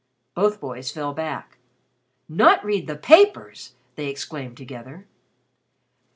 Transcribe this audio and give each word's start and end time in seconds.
Both 0.33 0.59
boys 0.59 0.89
fell 0.89 1.13
back. 1.13 1.59
"Not 2.27 2.65
read 2.65 2.87
the 2.87 2.95
papers!" 2.95 3.75
they 3.95 4.07
exclaimed 4.07 4.57
together. 4.57 5.05